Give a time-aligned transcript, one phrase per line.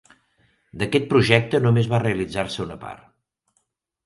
[0.83, 3.05] D'aquest projecte només va realitzar-se una part.